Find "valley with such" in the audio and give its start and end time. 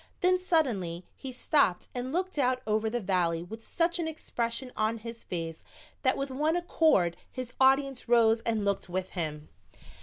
2.99-3.99